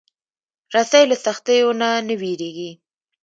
[0.75, 2.71] رسۍ له سختیو نه نه وېرېږي.